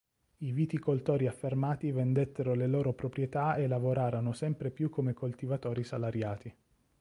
I 0.37 0.51
viticoltori 0.51 1.27
affermati 1.27 1.91
vendettero 1.91 2.55
le 2.55 2.65
loro 2.65 2.91
proprietà 2.91 3.53
e 3.57 3.67
lavorarono 3.67 4.33
sempre 4.33 4.71
più 4.71 4.89
come 4.89 5.13
coltivatori 5.13 5.83
salariati. 5.83 6.55